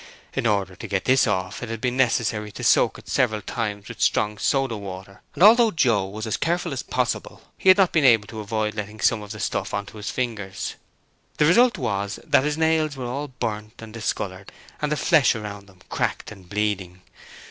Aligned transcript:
In 0.33 0.47
order 0.47 0.75
to 0.75 0.87
get 0.87 1.05
this 1.05 1.27
off 1.27 1.61
it 1.61 1.69
had 1.69 1.79
been 1.79 1.95
necessary 1.95 2.51
to 2.53 2.63
soak 2.63 2.97
it 2.97 3.07
several 3.07 3.39
times 3.43 3.87
with 3.87 4.01
strong 4.01 4.39
soda 4.39 4.75
water, 4.75 5.21
and 5.35 5.43
although 5.43 5.69
Joe 5.69 6.07
was 6.07 6.25
as 6.25 6.37
careful 6.37 6.73
as 6.73 6.81
possible 6.81 7.43
he 7.55 7.69
had 7.69 7.77
not 7.77 7.91
been 7.91 8.03
able 8.03 8.25
to 8.29 8.39
avoid 8.39 8.75
getting 8.77 8.99
some 8.99 9.21
of 9.21 9.29
this 9.31 9.43
stuff 9.43 9.75
on 9.75 9.85
his 9.85 10.09
fingers. 10.09 10.73
The 11.37 11.45
result 11.45 11.77
was 11.77 12.19
that 12.23 12.45
his 12.45 12.57
nails 12.57 12.97
were 12.97 13.05
all 13.05 13.27
burnt 13.27 13.75
and 13.79 13.93
discoloured 13.93 14.51
and 14.81 14.91
the 14.91 14.97
flesh 14.97 15.35
round 15.35 15.67
them 15.67 15.81
cracked 15.87 16.31
and 16.31 16.49
bleeding. 16.49 17.03